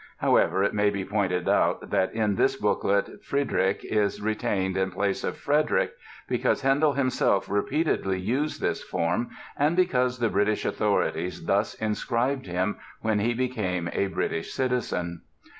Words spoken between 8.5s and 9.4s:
this form